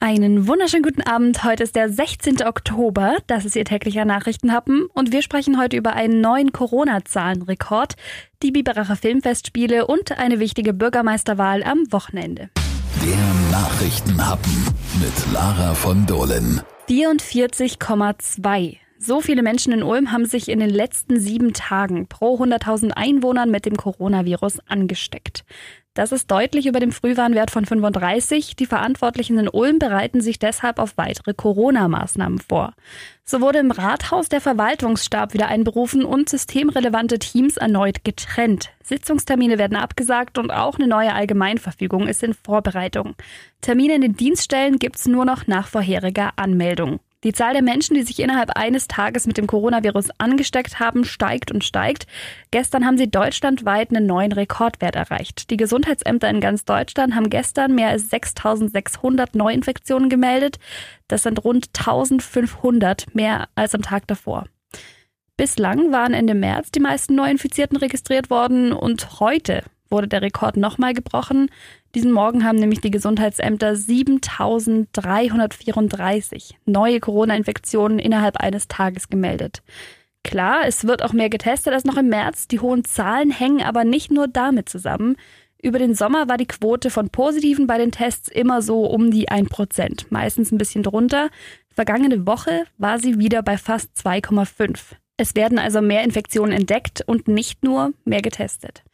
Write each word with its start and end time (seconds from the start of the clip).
Einen 0.00 0.46
wunderschönen 0.46 0.84
guten 0.84 1.02
Abend. 1.02 1.42
Heute 1.42 1.64
ist 1.64 1.74
der 1.74 1.88
16. 1.88 2.44
Oktober. 2.44 3.16
Das 3.26 3.44
ist 3.44 3.56
Ihr 3.56 3.64
täglicher 3.64 4.04
Nachrichtenhappen. 4.04 4.86
Und 4.94 5.10
wir 5.10 5.22
sprechen 5.22 5.58
heute 5.58 5.76
über 5.76 5.94
einen 5.94 6.20
neuen 6.20 6.52
Corona-Zahlenrekord, 6.52 7.94
die 8.44 8.52
Biberacher 8.52 8.94
Filmfestspiele 8.94 9.88
und 9.88 10.16
eine 10.16 10.38
wichtige 10.38 10.72
Bürgermeisterwahl 10.72 11.64
am 11.64 11.90
Wochenende. 11.90 12.48
Der 13.04 13.50
Nachrichtenhappen 13.50 14.68
mit 15.00 15.32
Lara 15.32 15.74
von 15.74 16.06
Dohlen. 16.06 16.62
44,2. 16.88 18.76
So 19.00 19.20
viele 19.20 19.42
Menschen 19.42 19.72
in 19.72 19.84
Ulm 19.84 20.10
haben 20.10 20.26
sich 20.26 20.48
in 20.48 20.58
den 20.58 20.70
letzten 20.70 21.20
sieben 21.20 21.52
Tagen 21.52 22.08
pro 22.08 22.36
100.000 22.36 22.90
Einwohnern 22.90 23.48
mit 23.48 23.64
dem 23.64 23.76
Coronavirus 23.76 24.58
angesteckt. 24.66 25.44
Das 25.98 26.12
ist 26.12 26.30
deutlich 26.30 26.66
über 26.66 26.78
dem 26.78 26.92
Frühwarnwert 26.92 27.50
von 27.50 27.64
35. 27.64 28.54
Die 28.54 28.66
Verantwortlichen 28.66 29.36
in 29.36 29.48
Ulm 29.48 29.80
bereiten 29.80 30.20
sich 30.20 30.38
deshalb 30.38 30.78
auf 30.78 30.96
weitere 30.96 31.34
Corona-Maßnahmen 31.34 32.38
vor. 32.38 32.74
So 33.24 33.40
wurde 33.40 33.58
im 33.58 33.72
Rathaus 33.72 34.28
der 34.28 34.40
Verwaltungsstab 34.40 35.34
wieder 35.34 35.48
einberufen 35.48 36.04
und 36.04 36.28
systemrelevante 36.28 37.18
Teams 37.18 37.56
erneut 37.56 38.04
getrennt. 38.04 38.70
Sitzungstermine 38.84 39.58
werden 39.58 39.76
abgesagt 39.76 40.38
und 40.38 40.52
auch 40.52 40.76
eine 40.76 40.86
neue 40.86 41.12
Allgemeinverfügung 41.14 42.06
ist 42.06 42.22
in 42.22 42.32
Vorbereitung. 42.32 43.16
Termine 43.60 43.96
in 43.96 44.02
den 44.02 44.14
Dienststellen 44.14 44.78
gibt's 44.78 45.08
nur 45.08 45.24
noch 45.24 45.48
nach 45.48 45.66
vorheriger 45.66 46.30
Anmeldung. 46.36 47.00
Die 47.24 47.32
Zahl 47.32 47.52
der 47.52 47.62
Menschen, 47.62 47.94
die 47.94 48.02
sich 48.02 48.20
innerhalb 48.20 48.56
eines 48.56 48.86
Tages 48.86 49.26
mit 49.26 49.38
dem 49.38 49.48
Coronavirus 49.48 50.10
angesteckt 50.18 50.78
haben, 50.78 51.04
steigt 51.04 51.50
und 51.50 51.64
steigt. 51.64 52.06
Gestern 52.52 52.86
haben 52.86 52.96
sie 52.96 53.10
deutschlandweit 53.10 53.90
einen 53.90 54.06
neuen 54.06 54.30
Rekordwert 54.30 54.94
erreicht. 54.94 55.50
Die 55.50 55.56
Gesundheitsämter 55.56 56.30
in 56.30 56.40
ganz 56.40 56.64
Deutschland 56.64 57.16
haben 57.16 57.28
gestern 57.28 57.74
mehr 57.74 57.88
als 57.88 58.08
6600 58.10 59.34
Neuinfektionen 59.34 60.08
gemeldet. 60.08 60.60
Das 61.08 61.24
sind 61.24 61.42
rund 61.42 61.70
1500 61.76 63.12
mehr 63.16 63.48
als 63.56 63.74
am 63.74 63.82
Tag 63.82 64.06
davor. 64.06 64.46
Bislang 65.36 65.90
waren 65.90 66.14
Ende 66.14 66.34
März 66.34 66.70
die 66.70 66.80
meisten 66.80 67.16
Neuinfizierten 67.16 67.76
registriert 67.76 68.30
worden 68.30 68.72
und 68.72 69.20
heute 69.20 69.64
wurde 69.90 70.08
der 70.08 70.22
Rekord 70.22 70.56
nochmal 70.56 70.94
gebrochen. 70.94 71.50
Diesen 71.94 72.12
Morgen 72.12 72.44
haben 72.44 72.58
nämlich 72.58 72.80
die 72.80 72.90
Gesundheitsämter 72.90 73.76
7334 73.76 76.58
neue 76.66 77.00
Corona-Infektionen 77.00 77.98
innerhalb 77.98 78.38
eines 78.38 78.68
Tages 78.68 79.08
gemeldet. 79.08 79.62
Klar, 80.24 80.66
es 80.66 80.86
wird 80.86 81.02
auch 81.02 81.12
mehr 81.12 81.30
getestet 81.30 81.72
als 81.72 81.84
noch 81.84 81.96
im 81.96 82.08
März. 82.08 82.48
Die 82.48 82.60
hohen 82.60 82.84
Zahlen 82.84 83.30
hängen 83.30 83.62
aber 83.62 83.84
nicht 83.84 84.10
nur 84.10 84.28
damit 84.28 84.68
zusammen. 84.68 85.16
Über 85.60 85.78
den 85.78 85.94
Sommer 85.94 86.28
war 86.28 86.36
die 86.36 86.46
Quote 86.46 86.90
von 86.90 87.10
Positiven 87.10 87.66
bei 87.66 87.78
den 87.78 87.90
Tests 87.90 88.28
immer 88.28 88.62
so 88.62 88.84
um 88.84 89.10
die 89.10 89.28
1%, 89.28 90.06
meistens 90.10 90.52
ein 90.52 90.58
bisschen 90.58 90.82
drunter. 90.82 91.30
Vergangene 91.70 92.26
Woche 92.26 92.64
war 92.76 92.98
sie 92.98 93.18
wieder 93.18 93.42
bei 93.42 93.56
fast 93.56 93.90
2,5. 93.96 94.96
Es 95.16 95.34
werden 95.34 95.58
also 95.58 95.80
mehr 95.80 96.04
Infektionen 96.04 96.52
entdeckt 96.52 97.02
und 97.06 97.26
nicht 97.26 97.64
nur 97.64 97.92
mehr 98.04 98.22
getestet. 98.22 98.84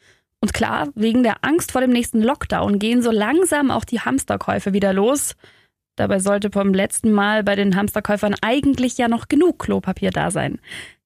Und 0.45 0.53
klar, 0.53 0.89
wegen 0.95 1.23
der 1.23 1.37
Angst 1.41 1.73
vor 1.73 1.81
dem 1.81 1.89
nächsten 1.89 2.21
Lockdown 2.21 2.79
gehen 2.79 3.01
so 3.01 3.11
langsam 3.11 3.71
auch 3.71 3.87
die 3.87 4.01
Hamsterkäufe 4.01 4.75
wieder 4.75 4.93
los. 4.93 5.37
Dabei 5.97 6.19
sollte 6.19 6.51
vom 6.51 6.75
letzten 6.75 7.13
Mal 7.13 7.43
bei 7.43 7.57
den 7.57 7.75
Hamsterkäufern 7.77 8.35
eigentlich 8.43 8.99
ja 8.99 9.09
noch 9.09 9.29
genug 9.29 9.59
Klopapier 9.59 10.11
da 10.11 10.31
sein. 10.31 10.61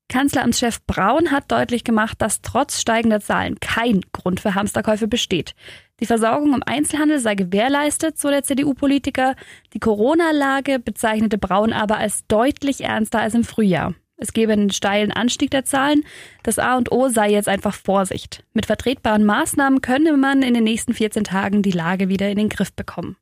Kanzleramtschef 0.09 0.85
Braun 0.89 1.31
hat 1.31 1.53
deutlich 1.53 1.85
gemacht, 1.85 2.21
dass 2.21 2.43
trotz 2.43 2.81
steigender 2.81 3.21
Zahlen 3.21 3.61
kein 3.61 4.01
Grund 4.13 4.41
für 4.41 4.57
Hamsterkäufe 4.57 5.07
besteht. 5.07 5.55
Die 6.01 6.07
Versorgung 6.07 6.53
im 6.53 6.65
Einzelhandel 6.67 7.21
sei 7.21 7.37
gewährleistet, 7.37 8.19
so 8.19 8.31
der 8.31 8.43
CDU-Politiker. 8.43 9.37
Die 9.73 9.79
Corona-Lage 9.79 10.81
bezeichnete 10.81 11.39
Braun 11.39 11.73
aber 11.73 11.99
als 11.99 12.27
deutlich 12.27 12.83
ernster 12.83 13.21
als 13.21 13.35
im 13.35 13.45
Frühjahr. 13.45 13.95
Es 14.19 14.33
gebe 14.33 14.53
einen 14.53 14.71
steilen 14.71 15.13
Anstieg 15.13 15.51
der 15.53 15.65
Zahlen. 15.65 16.05
Das 16.43 16.59
A 16.59 16.77
und 16.77 16.93
O 16.93 17.09
sei 17.09 17.31
jetzt 17.31 17.49
einfach 17.49 17.75
Vorsicht. 17.75 18.45
Mit 18.53 18.67
vertretbaren 18.67 19.25
Maßnahmen 19.25 19.81
könne 19.81 20.17
man 20.17 20.43
in 20.43 20.55
den 20.55 20.65
nächsten 20.65 20.93
14 20.93 21.25
Tagen 21.25 21.63
die 21.63 21.71
Lage 21.71 22.09
wieder 22.09 22.29
in 22.29 22.37
den 22.37 22.49
Griff 22.49 22.73
bekommen. 22.73 23.17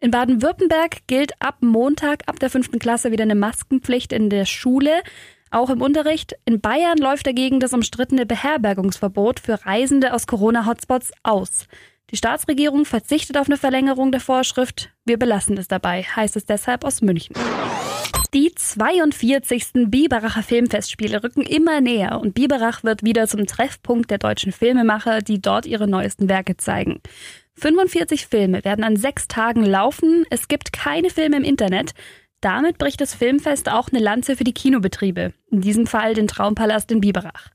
In 0.00 0.10
Baden-Württemberg 0.10 1.06
gilt 1.06 1.32
ab 1.40 1.58
Montag, 1.60 2.22
ab 2.26 2.40
der 2.40 2.48
fünften 2.48 2.78
Klasse 2.78 3.12
wieder 3.12 3.24
eine 3.24 3.34
Maskenpflicht 3.34 4.14
in 4.14 4.30
der 4.30 4.46
Schule, 4.46 5.02
auch 5.50 5.68
im 5.68 5.82
Unterricht. 5.82 6.36
In 6.46 6.60
Bayern 6.62 6.96
läuft 6.96 7.26
dagegen 7.26 7.60
das 7.60 7.74
umstrittene 7.74 8.24
Beherbergungsverbot 8.24 9.40
für 9.40 9.66
Reisende 9.66 10.14
aus 10.14 10.26
Corona-Hotspots 10.26 11.12
aus. 11.22 11.66
Die 12.10 12.16
Staatsregierung 12.16 12.86
verzichtet 12.86 13.36
auf 13.36 13.46
eine 13.46 13.58
Verlängerung 13.58 14.10
der 14.10 14.20
Vorschrift. 14.20 14.90
Wir 15.04 15.18
belassen 15.18 15.58
es 15.58 15.68
dabei, 15.68 16.02
heißt 16.02 16.36
es 16.36 16.46
deshalb 16.46 16.84
aus 16.84 17.02
München. 17.02 17.36
Die 18.32 18.54
42. 18.54 19.90
Biberacher 19.90 20.44
Filmfestspiele 20.44 21.24
rücken 21.24 21.42
immer 21.42 21.80
näher 21.80 22.20
und 22.20 22.32
Biberach 22.34 22.84
wird 22.84 23.02
wieder 23.02 23.26
zum 23.26 23.44
Treffpunkt 23.44 24.08
der 24.08 24.18
deutschen 24.18 24.52
Filmemacher, 24.52 25.20
die 25.20 25.40
dort 25.40 25.66
ihre 25.66 25.88
neuesten 25.88 26.28
Werke 26.28 26.56
zeigen. 26.56 27.00
45 27.56 28.28
Filme 28.28 28.64
werden 28.64 28.84
an 28.84 28.94
sechs 28.94 29.26
Tagen 29.26 29.64
laufen. 29.64 30.24
Es 30.30 30.46
gibt 30.46 30.72
keine 30.72 31.10
Filme 31.10 31.38
im 31.38 31.44
Internet. 31.44 31.92
Damit 32.40 32.78
bricht 32.78 33.00
das 33.00 33.14
Filmfest 33.14 33.68
auch 33.68 33.88
eine 33.88 33.98
Lanze 34.00 34.36
für 34.36 34.44
die 34.44 34.54
Kinobetriebe. 34.54 35.32
In 35.50 35.60
diesem 35.60 35.88
Fall 35.88 36.14
den 36.14 36.28
Traumpalast 36.28 36.92
in 36.92 37.00
Biberach. 37.00 37.48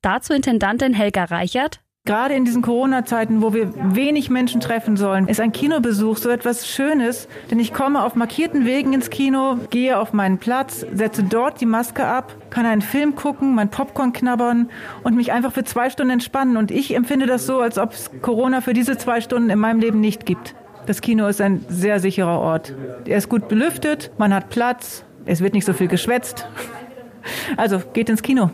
Dazu 0.00 0.32
Intendantin 0.32 0.94
Helga 0.94 1.24
Reichert. 1.24 1.80
Gerade 2.10 2.34
in 2.34 2.44
diesen 2.44 2.60
Corona-Zeiten, 2.60 3.40
wo 3.40 3.54
wir 3.54 3.72
wenig 3.94 4.30
Menschen 4.30 4.60
treffen 4.60 4.96
sollen, 4.96 5.28
ist 5.28 5.38
ein 5.38 5.52
Kinobesuch 5.52 6.16
so 6.16 6.28
etwas 6.28 6.66
Schönes, 6.66 7.28
denn 7.52 7.60
ich 7.60 7.72
komme 7.72 8.02
auf 8.02 8.16
markierten 8.16 8.64
Wegen 8.64 8.92
ins 8.92 9.10
Kino, 9.10 9.58
gehe 9.70 9.96
auf 9.96 10.12
meinen 10.12 10.38
Platz, 10.38 10.84
setze 10.92 11.22
dort 11.22 11.60
die 11.60 11.66
Maske 11.66 12.04
ab, 12.04 12.34
kann 12.50 12.66
einen 12.66 12.82
Film 12.82 13.14
gucken, 13.14 13.54
mein 13.54 13.70
Popcorn 13.70 14.12
knabbern 14.12 14.70
und 15.04 15.14
mich 15.14 15.30
einfach 15.30 15.52
für 15.52 15.62
zwei 15.62 15.88
Stunden 15.88 16.14
entspannen. 16.14 16.56
Und 16.56 16.72
ich 16.72 16.96
empfinde 16.96 17.26
das 17.26 17.46
so, 17.46 17.60
als 17.60 17.78
ob 17.78 17.92
es 17.92 18.10
Corona 18.22 18.60
für 18.60 18.72
diese 18.72 18.98
zwei 18.98 19.20
Stunden 19.20 19.48
in 19.48 19.60
meinem 19.60 19.78
Leben 19.78 20.00
nicht 20.00 20.26
gibt. 20.26 20.56
Das 20.86 21.02
Kino 21.02 21.28
ist 21.28 21.40
ein 21.40 21.64
sehr 21.68 22.00
sicherer 22.00 22.40
Ort. 22.40 22.74
Er 23.04 23.18
ist 23.18 23.28
gut 23.28 23.46
belüftet, 23.46 24.10
man 24.18 24.34
hat 24.34 24.50
Platz, 24.50 25.04
es 25.26 25.42
wird 25.42 25.54
nicht 25.54 25.64
so 25.64 25.74
viel 25.74 25.86
geschwätzt. 25.86 26.48
Also 27.56 27.80
geht 27.92 28.08
ins 28.08 28.22
Kino 28.22 28.50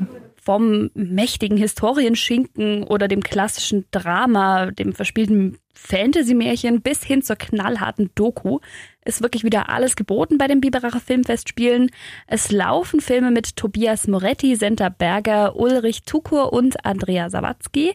vom 0.47 0.91
mächtigen 0.95 1.59
Historienschinken 1.59 2.85
oder 2.85 3.09
dem 3.09 3.21
klassischen 3.21 3.85
Drama, 3.91 4.71
dem 4.71 4.93
verspielten 4.93 5.59
Fantasy-Märchen 5.75 6.83
bis 6.83 7.03
hin 7.03 7.21
zur 7.21 7.35
knallharten 7.35 8.11
Doku 8.15 8.61
ist 9.05 9.23
wirklich 9.23 9.43
wieder 9.43 9.69
alles 9.69 9.97
geboten 9.97 10.39
bei 10.39 10.47
den 10.47 10.61
Biberacher 10.61 11.01
Filmfestspielen. 11.01 11.91
Es 12.29 12.53
laufen 12.53 13.01
Filme 13.01 13.33
mit 13.33 13.57
Tobias 13.57 14.07
Moretti, 14.07 14.55
Senta 14.55 14.89
Berger, 14.89 15.57
Ulrich 15.57 16.05
Tukur 16.05 16.53
und 16.53 16.85
Andrea 16.85 17.29
Sawatzki. 17.29 17.95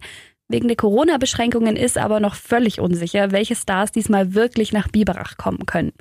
Wegen 0.50 0.68
der 0.68 0.76
Corona-Beschränkungen 0.76 1.78
ist 1.78 1.98
aber 1.98 2.20
noch 2.20 2.36
völlig 2.36 2.82
unsicher, 2.82 3.32
welche 3.32 3.56
Stars 3.56 3.94
diesmal 3.94 4.34
wirklich 4.34 4.74
nach 4.74 4.90
Biberach 4.90 5.38
kommen 5.38 5.66
können. 5.66 5.94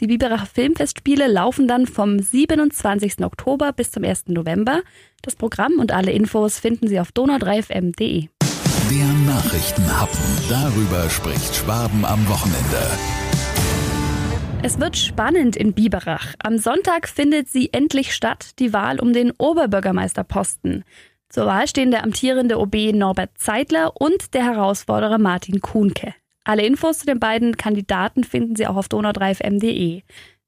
Die 0.00 0.06
Biberacher 0.06 0.46
Filmfestspiele 0.46 1.26
laufen 1.26 1.66
dann 1.66 1.88
vom 1.88 2.20
27. 2.20 3.24
Oktober 3.24 3.72
bis 3.72 3.90
zum 3.90 4.04
1. 4.04 4.28
November. 4.28 4.82
Das 5.22 5.34
Programm 5.34 5.80
und 5.80 5.90
alle 5.90 6.12
Infos 6.12 6.60
finden 6.60 6.86
Sie 6.86 7.00
auf 7.00 7.08
donau3fm.de. 7.10 8.28
Der 8.90 9.06
Nachrichtenhappen. 9.26 10.20
Darüber 10.48 11.10
spricht 11.10 11.56
Schwaben 11.56 12.04
am 12.04 12.28
Wochenende. 12.28 12.86
Es 14.62 14.78
wird 14.78 14.96
spannend 14.96 15.56
in 15.56 15.72
Biberach. 15.72 16.34
Am 16.38 16.58
Sonntag 16.58 17.08
findet 17.08 17.48
sie 17.48 17.72
endlich 17.72 18.14
statt, 18.14 18.52
die 18.60 18.72
Wahl 18.72 19.00
um 19.00 19.12
den 19.12 19.32
Oberbürgermeisterposten. 19.32 20.84
Zur 21.28 21.46
Wahl 21.46 21.66
stehen 21.66 21.90
der 21.90 22.04
amtierende 22.04 22.60
OB 22.60 22.92
Norbert 22.94 23.30
Zeitler 23.36 24.00
und 24.00 24.32
der 24.34 24.44
Herausforderer 24.44 25.18
Martin 25.18 25.60
Kuhnke. 25.60 26.14
Alle 26.48 26.64
Infos 26.64 27.00
zu 27.00 27.04
den 27.04 27.20
beiden 27.20 27.58
Kandidaten 27.58 28.24
finden 28.24 28.56
Sie 28.56 28.66
auch 28.66 28.76
auf 28.76 28.86
donau3fm.de. 28.86 30.00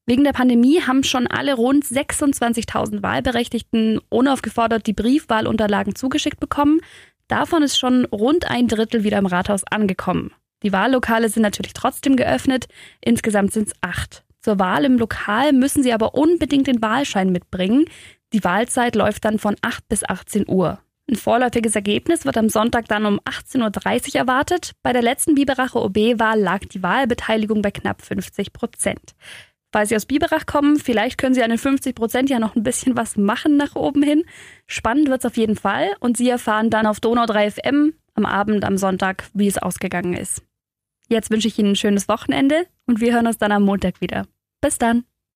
Wegen 0.06 0.25
der 0.25 0.33
Pandemie 0.33 0.80
haben 0.80 1.04
schon 1.04 1.27
alle 1.27 1.53
rund 1.53 1.84
26.000 1.84 3.03
Wahlberechtigten 3.03 4.01
unaufgefordert 4.09 4.86
die 4.86 4.95
Briefwahlunterlagen 4.95 5.95
zugeschickt 5.95 6.41
bekommen. 6.41 6.80
Davon 7.28 7.63
ist 7.63 7.78
schon 7.78 8.07
rund 8.07 8.51
ein 8.51 8.66
Drittel 8.66 9.04
wieder 9.04 9.19
im 9.19 9.27
Rathaus 9.27 9.63
angekommen. 9.65 10.33
Die 10.63 10.72
Wahllokale 10.72 11.28
sind 11.28 11.42
natürlich 11.42 11.74
trotzdem 11.74 12.16
geöffnet. 12.16 12.69
Insgesamt 13.03 13.53
sind 13.53 13.69
es 13.69 13.74
acht. 13.83 14.24
Zur 14.41 14.59
Wahl 14.59 14.86
im 14.86 14.97
Lokal 14.97 15.53
müssen 15.53 15.83
Sie 15.83 15.92
aber 15.92 16.15
unbedingt 16.15 16.66
den 16.66 16.80
Wahlschein 16.80 17.30
mitbringen. 17.30 17.84
Die 18.33 18.42
Wahlzeit 18.42 18.97
läuft 18.97 19.27
dann 19.27 19.39
von 19.39 19.54
8 19.60 19.86
bis 19.86 20.03
18 20.03 20.48
Uhr. 20.48 20.80
Ein 21.10 21.16
vorläufiges 21.16 21.74
Ergebnis 21.74 22.24
wird 22.24 22.39
am 22.39 22.48
Sonntag 22.48 22.86
dann 22.86 23.04
um 23.04 23.18
18.30 23.21 24.10
Uhr 24.10 24.15
erwartet. 24.15 24.72
Bei 24.84 24.92
der 24.92 25.03
letzten 25.03 25.34
Biberacher 25.34 25.83
OB-Wahl 25.83 26.39
lag 26.39 26.60
die 26.60 26.84
Wahlbeteiligung 26.84 27.62
bei 27.62 27.72
knapp 27.72 28.03
50 28.03 28.53
Prozent. 28.53 29.16
Weil 29.72 29.86
Sie 29.86 29.97
aus 29.97 30.07
Biberach 30.07 30.47
kommen, 30.47 30.77
vielleicht 30.77 31.18
können 31.18 31.34
Sie 31.34 31.42
an 31.42 31.51
den 31.51 31.59
50 31.59 31.97
Prozent 31.97 32.30
ja 32.30 32.39
noch 32.39 32.54
ein 32.54 32.62
bisschen 32.62 32.97
was 32.97 33.16
machen 33.16 33.57
nach 33.57 33.74
oben 33.74 34.04
hin. 34.04 34.22
Spannend 34.68 35.09
wird's 35.09 35.27
auf 35.27 35.36
jeden 35.36 35.57
Fall 35.57 35.89
und 35.98 36.16
Sie 36.16 36.28
erfahren 36.28 36.71
dann 36.71 36.86
auf 36.86 37.01
Donau 37.01 37.27
3 37.27 37.51
FM 37.51 37.95
am 38.15 38.24
Abend 38.24 38.65
am 38.65 38.77
Sonntag, 38.77 39.24
wie 39.34 39.48
es 39.48 39.59
ausgegangen 39.59 40.15
ist. 40.15 40.45
Jetzt 41.09 41.33
wünsche 41.33 41.48
ich 41.48 41.59
Ihnen 41.59 41.72
ein 41.72 41.77
schönes 41.77 42.07
Wochenende 42.07 42.66
und 42.86 43.01
wir 43.01 43.12
hören 43.12 43.27
uns 43.27 43.39
dann 43.39 43.51
am 43.51 43.65
Montag 43.65 44.01
wieder. 44.01 44.27
Bis 44.60 44.78
dann. 44.78 45.09